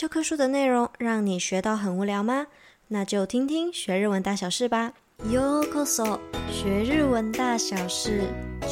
[0.00, 2.47] 教科书的内容让你学到很无聊吗？
[2.87, 4.93] 那就听听学日文大小事吧。
[5.25, 8.23] ようこそ，学日文大小事，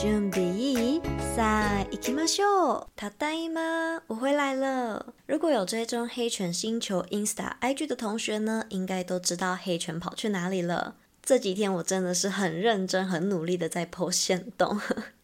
[0.02, 1.02] 准备いい？
[1.36, 2.88] さあ、行きましょう。
[2.96, 5.14] ただいま，我回来了。
[5.28, 10.96] 如果有追踪黑犬星球 Insta IG 的同学呢，应该都知道黑犬跑去哪里了。
[11.22, 14.80] 这几天我真的是很认真、很努力的在 po 限动。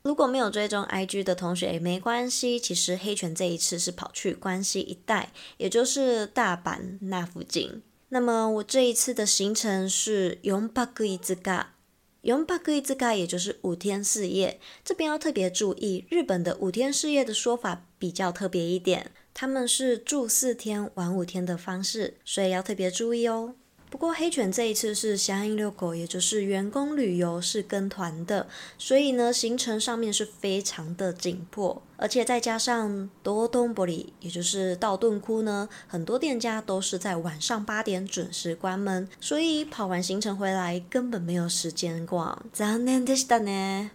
[0.05, 7.81] 如果没有追踪 IG 的同学也没关系，其实黑犬这一次是跑去关西一带，也就是大阪那附近。
[8.09, 14.59] 那么我这一次的行程是四泊5日，四泊5日也就是五天四夜。
[14.83, 23.55] 这边要特别注意，日本的五天四夜的说法比较特别一点，他们是住四天玩五天的方式，所以要特别注意哦。
[23.94, 28.46] 不过黑犬这一次是社员旅行，也就是员工旅游，是跟团的，
[28.78, 42.46] 所以呢，行程上面是非常的紧迫，而且再加上道顿堀，也就是道顿窟呢，很多店家都是在晚上八点准时关门，所以跑完行程回来根本没有时间逛。
[42.54, 43.90] 残念でしたね。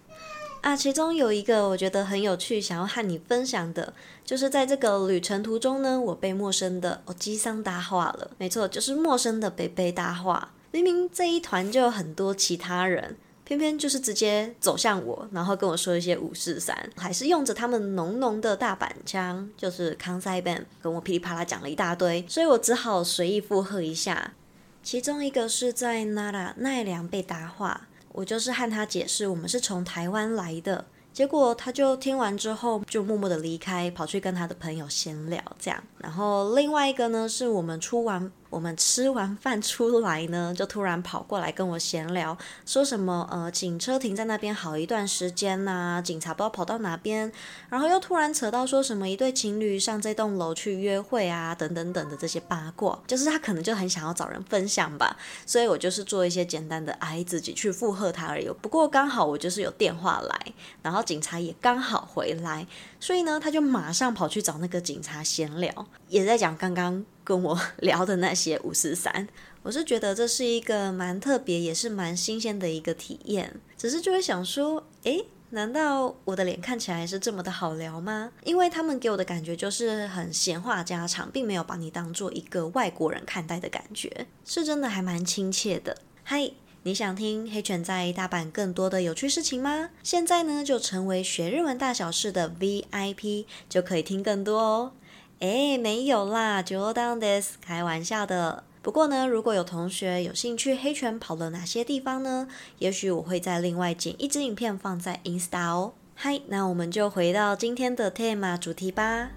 [0.61, 3.94] 啊，其中有一个我觉得很有趣，想要和你分享的，
[4.25, 8.30] 就是在这个旅程途中呢，我被陌生的欧吉桑搭话了。
[8.36, 10.53] 没错，就是陌生的北北搭话。
[10.70, 24.34] 明明这一团就有很多其他人，偏偏就是直接走向我，然后跟我说一些五四三，还是用着他们浓浓的大阪腔，就是康塞弁，跟我噼里啪啦讲了一大堆，所以我只好随意附和一下。
[24.83, 27.88] 其中一个是在奈良奈良被搭话。
[28.12, 30.84] 我就是和他解释，我们是从台湾来的。
[31.12, 35.83] 结果他就听完之后，就默默的离开，跑去跟他的朋友闲聊，这样。
[35.98, 38.31] 然后另外一个呢，是我们出完。
[38.51, 47.31] 我们吃完饭出来呢，就突然跑过来跟我闲聊，说什么呃，警车停在那边好一段时间呐、警察不知道跑到哪边，
[47.69, 58.51] 然后又突然扯到说什么一对情侣上这栋楼去约会啊，等等等的这些八卦，就是他可能就很想要找人分享吧，所以我就是做一些简单的爱自己去附和他而已。
[58.61, 62.67] 不过刚好我就是有电话来，然后警察也刚好回来，
[63.00, 67.05] 所以呢，他就马上跑去找那个警察闲聊，也在讲刚刚。
[67.22, 69.28] 跟我 聊的那些五四三，
[69.62, 73.61] 我是觉得这是一个蛮特别，也是蛮新鲜的一个体验。
[73.77, 78.33] 只是就会想说，诶，难道我的脸看起来是这么的好聊吗？
[78.43, 85.97] 因为他们给我的感觉就是很闲话家常，并没有把你当做一个外国人看待的感觉，是真的还蛮亲切的。
[86.25, 86.50] 嗨，
[86.84, 89.90] 你想听黑犬在大阪更多的有趣事情吗？
[90.03, 94.91] 现在呢，就成为学日文大小事的 VIP，就可以听更多哦。
[95.40, 98.63] 哎，没有啦，冗谈です，开玩笑的。
[98.81, 102.47] 不过呢，如果有同学有兴趣，黑犬跑了哪些地方呢？
[102.78, 105.94] 也许我会再另外剪一支影片放在 Insta 哦。
[106.13, 109.31] 嗨，那我们就回到今天的 tema 主题吧。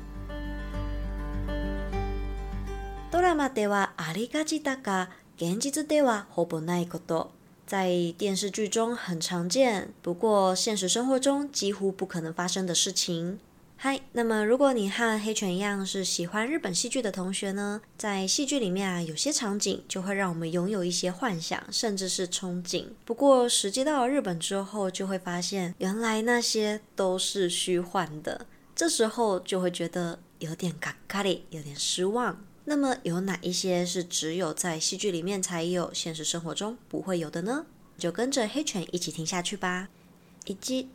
[3.11, 5.09] ドラマではありがちだが、
[5.43, 7.31] 现実ではほぼないこと。
[7.67, 13.39] 在电视剧中很常见，不过现实生活中几乎不可能发生的事情。
[13.77, 22.87] 嗨，那么如果你和黑犬一样是喜欢日本戏剧的同学呢，在戏剧里面啊，有些场景就会让我们拥有一些幻想，甚至是憧憬。
[23.05, 32.43] 不过实际到了日本之后，就会发现原来那些都是虚幻的，这时候就会觉得有点嘎嘎里，有点失望。
[32.65, 37.65] 那么有哪一些是只有在戏剧里面才有，现实生活中不会有的呢？
[37.97, 39.89] 就跟着黑犬一起听下去吧。
[40.47, 40.89] 一、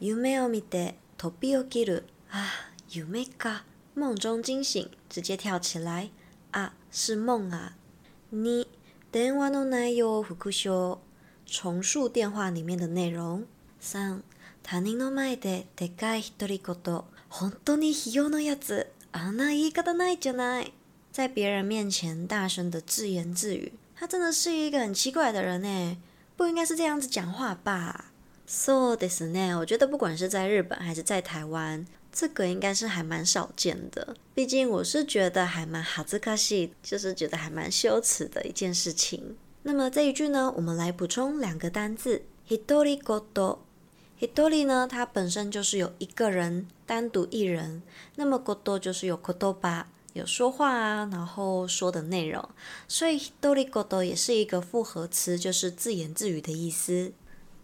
[0.00, 2.04] 梦を见て飞び起きる。
[2.30, 3.60] 啊，梦か，
[3.94, 6.10] 梦中惊醒，直接跳起来。
[6.52, 7.76] 啊，是梦啊。
[8.30, 8.66] 二、
[9.10, 10.98] 电话の内容を复唱，
[11.46, 13.44] 重述电话里面的内容。
[13.80, 14.22] 三、
[14.62, 20.72] 他人の前ででかい独り言，本当にひよのやつ，あんな言い方ないじゃない。
[21.12, 25.96] 在别人面前大声的自言自语，他真的是一个很奇怪的人呢，
[26.36, 28.12] 不应该是这样子讲话吧？
[28.48, 31.86] そうですね，我觉得不管是在日本还是在台湾。
[32.10, 39.36] 这个应该是还蛮少见的，毕竟我是觉得还蛮哈兹卡西，就是觉得还蛮羞耻的一件事情。
[39.62, 43.58] 那么这一句呢，我们来补充两个单字，ひとりごと。
[44.18, 47.82] ひとり呢，它本身就是有一个人，单独一人。
[48.16, 49.84] 那么ごと就是有言叶，
[50.14, 52.48] 有说话啊，然后说的内容。
[52.88, 57.12] 所以ひとりごと也是一个复合词，就是自言自语的意思。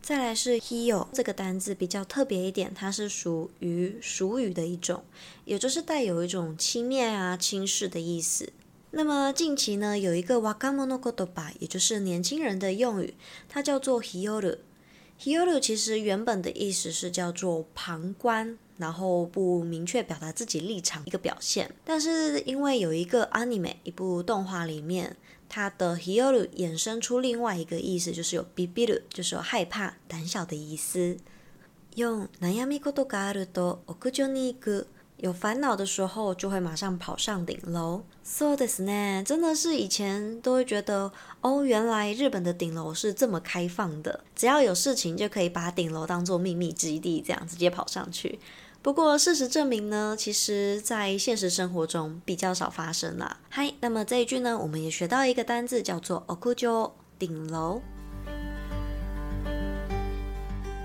[0.02, 5.02] 再来是 hiyo 这个单字比较特别一点，它是属于属语的一种，
[5.46, 8.52] 也就是带有一种轻蔑啊、轻视的意思。
[8.90, 13.14] 那么近期呢，有一个若者言叶，也就是年轻人的用语，
[13.48, 14.58] 它叫做 hiyoru。
[15.20, 21.70] Hioru 其实原本的意思是叫做旁观，然后不明确表达自己立场一个表现。
[21.84, 25.16] 但是因为有一个 anime 一部动画里面，
[25.48, 31.18] 它的 Hioru 衍生出另外一个意思，就是有 bibiru，就是有害怕、胆小的意思。
[31.94, 34.86] 用悩み事があると屋上に行く。
[35.18, 38.02] 有烦恼的时候，就会马上跑上顶楼。
[38.24, 48.38] そうですね，真的是以前都会觉得，哦，原来日本的顶楼是这么开放的，只要有事情就可以把顶楼当做秘密基地，这样直接跑上去。
[48.82, 53.38] 不过事实证明呢，其实在现实生活中比较少发生啦。
[53.48, 57.80] 嗨，那么这一句呢，我们也学到一个单字，叫做屋上，顶楼。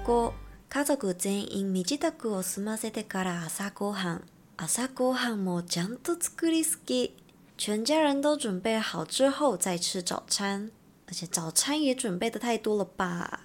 [0.06, 0.34] 过。
[0.74, 4.24] 家族全员身支度を済ませてから朝ごはん。
[4.56, 7.14] 朝ごはんもちゃんと作りすぎ。
[7.58, 10.70] 全家人都准备好之后再吃早餐，
[11.08, 13.40] 而且早餐也准备的太多了吧？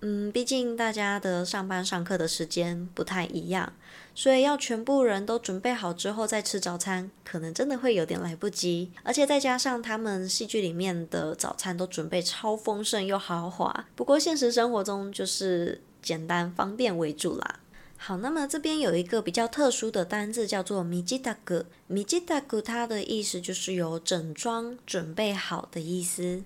[0.00, 3.74] 嗯，毕竟大家的上班上课的时间不太一样，
[4.14, 8.90] 所以要全部人都准备好之后再吃早餐，可能真的会有点来不及。
[9.02, 15.82] 而且再加上他们戏剧里面的早餐都准备超丰盛又豪华，不过现实生活中就是。
[16.06, 17.60] 简单方便为主啦。
[17.96, 21.64] 好，那么这边有一个比较特殊的单字，叫做身支度。
[21.88, 26.42] 身支度它的意思就是有整装、准备好的意思。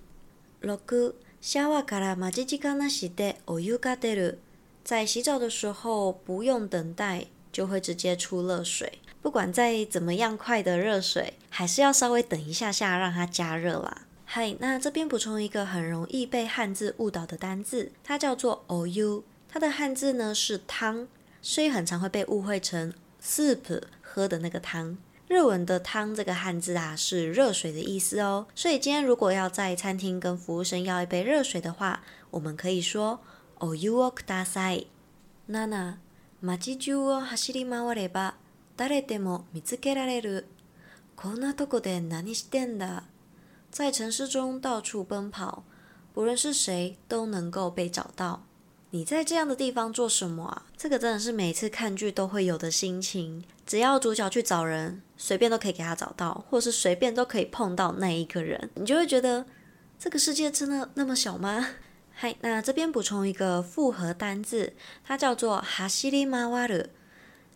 [0.60, 0.78] 六、
[1.40, 4.38] シャワーから待ち时间なしでお汤が出る。
[4.84, 8.98] 在洗澡的时候不用等待，就会直接出热水。
[9.22, 14.06] 不管再怎么样快的热水，还是要稍微等一下下让它加热啦。
[14.24, 19.22] 嗨，那这边补充一个很容易被汉字误导的单字，它叫做お汤。
[19.50, 21.06] 它的汉字呢是汤，
[21.40, 22.92] 所以很常会被误会成
[23.22, 24.98] soup 喝的那个汤。
[25.28, 28.46] 日文的汤这个汉字啊是热水的意思哦。
[28.54, 32.00] 所以今天如果要在餐厅跟服务生要一杯热水的话，
[32.30, 33.20] 我们可以说
[33.58, 34.86] お汤をください。
[35.48, 35.98] 七、
[36.42, 38.34] 街中を走り回れば
[38.76, 40.46] 谁でも见つけられる。
[41.16, 43.04] こんなとこで何してんだ？
[43.70, 45.62] 在城市中到处奔跑，
[46.12, 48.42] 不论是谁都能够被找到。
[48.93, 50.65] 你在这样的地方做什么啊？
[50.75, 53.41] 这个真的是每次看剧都会有的心情。
[53.65, 59.45] 只要主角去找人，随便都可以给他找到，或是随便都可以碰到那一个人，你就会觉得
[59.97, 61.69] 这个世界真的那么小吗？
[62.13, 64.73] 嗨，那这边补充一个复合单字，
[65.05, 66.83] 它叫做哈西里马瓦鲁。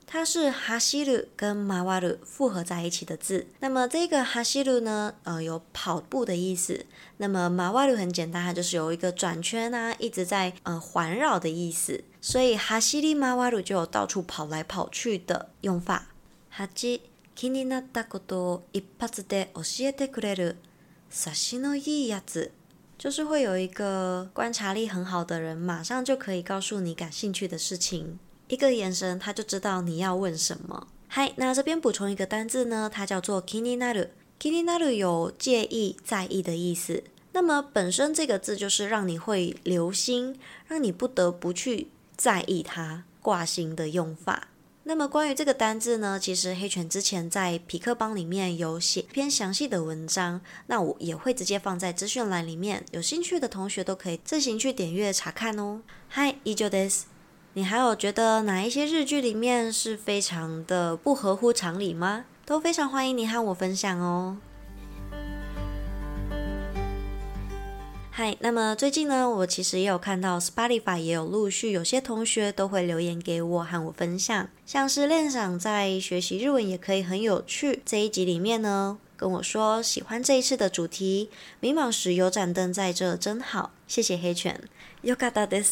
[0.06, 3.47] 它是哈西鲁跟马瓦鲁复合在一起的字。
[3.61, 6.85] 那么这个哈西鲁呢，呃，有跑步的意思。
[7.19, 12.02] 那么马瓦鲁很简单，它就是有一个转圈啊，一直在呃环绕的意思。
[12.20, 16.08] 所以哈西里马瓦鲁就有到处跑来跑去的用法。
[16.50, 16.69] 八、
[17.37, 20.56] 気になったことを一発で教えてくれる。
[21.08, 22.50] 察しのいいやつ，
[22.99, 28.19] 就是会有一个观察力很好的人，马上就可以告诉你感兴趣的事情。
[28.49, 30.88] 一个眼神，他就知道你要问什么。
[31.06, 34.11] 嗨，那这边补充一个单字呢，它叫做気になる。
[34.38, 37.02] 気になる有介意、在意的意思。
[37.32, 44.49] 那么本身这个字就是让你会留心，让你不得不去在意它、挂心的用法。
[44.85, 55.82] 那么关于这个单字呢，其实黑犬之前在痞客邦里面有写一篇详细的文章，那我也会直接放在资讯栏里面，有兴趣的同学都可以自行去点阅查看哦。
[56.08, 57.02] 嗨，以上です。
[57.55, 62.25] 你还有觉得哪一些日剧里面是非常的不合乎常理吗？
[62.47, 64.38] 都非常欢迎你和我分享哦。
[68.12, 81.30] 嗨，那么最近呢，我其实也有看到 Spotify 也有陆续有些同学都会留言给我和我分享，像是练长在学习日文也可以很有趣这一集里面呢，跟我说喜欢这一次的主题，
[81.61, 84.61] 迷茫时有盏灯在这真好，谢谢黑犬。
[85.02, 85.71] よかったです。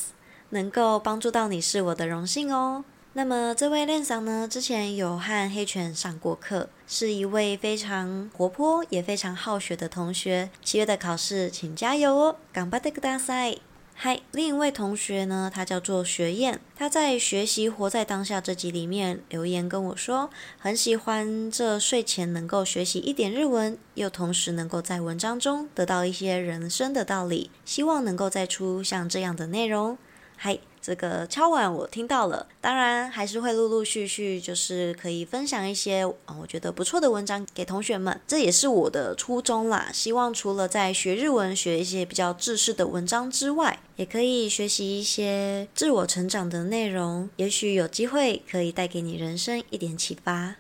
[0.53, 2.85] 能够帮助到你是我的荣幸哦。
[3.15, 10.51] 那么这位练桑呢，之前有和黑犬上过课，是一位非常活泼也非常好学的同学。
[10.63, 12.37] 七月的考试，请加油哦！
[12.55, 13.59] 顽张ってください。
[14.01, 29.99] 嗨，另一位同学呢，他叫做学燕，他在学习活在当下这集里面留言跟我说，很喜欢这睡前能够学习一点日文，又同时能够在文章中得到一些人生的道理，希望能够再出像这样的内容。
[30.46, 39.90] 嗨，这个敲碗我听到了，当然还是会陆陆续续，就是可以分享一些啊，我觉得不错的文章给同学们，这也是我的初衷啦。
[39.94, 50.58] 希望除了在学日文学一些比较知识的文章之外，也可以学习一些自我成长的内容，也许有机会可以带给你人生一点启发。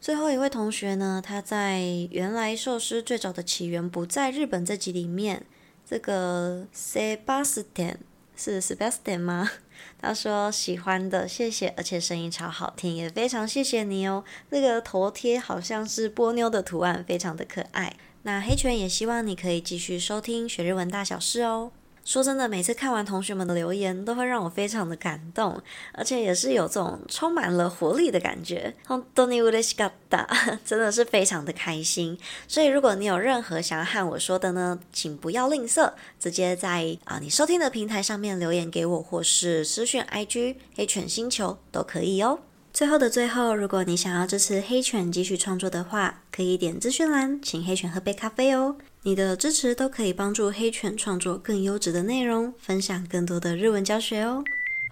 [0.00, 5.44] 最后一位同学呢，他在原来寿司最早的起源不在日本这集里面，
[5.86, 7.96] 这个 Sebastian。
[8.42, 9.50] 是 Sebastian 吗？
[10.00, 14.24] 他说喜欢的，谢谢，而且声音超好听，也非常谢谢你哦。
[14.48, 17.94] 那个头贴好像是波妞的图案，非常的可爱。
[18.22, 21.72] 那黑犬也希望你可以继续收听学日文大小事哦。
[22.09, 25.59] 说真的，每次看完同学们的留言，都会让我非常的感动，
[25.91, 28.75] 而且也是有这种充满了活力的感觉。
[28.87, 30.27] 本当に嬉しかった，
[30.63, 32.15] 真的是非常的开心。
[32.47, 42.37] 所以，如果你有任何想要和我说的呢，请不要吝啬，直接在啊你收听的平台上面留言给我，或是私讯 IG 黑犬星球都可以哦。
[42.73, 48.75] 最后的最后，如果你想要支持黑犬继续创作的话，可以点资讯栏，请黑犬喝杯咖啡哦。
[49.03, 54.43] 你的支持都可以帮助黑犬创作更优质的内容，分享更多的日文教学哦。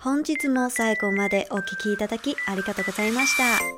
[0.01, 3.76] 本日も最后までお闻きいただきありがとうございました。